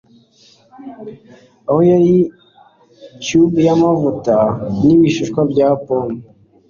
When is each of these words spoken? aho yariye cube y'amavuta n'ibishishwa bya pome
aho 1.69 1.79
yariye 1.89 2.21
cube 3.25 3.57
y'amavuta 3.67 4.35
n'ibishishwa 4.85 5.39
bya 5.51 5.67
pome 5.83 6.17